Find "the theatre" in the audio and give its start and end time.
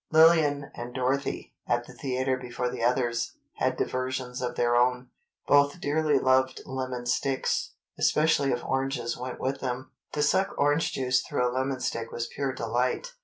1.85-2.35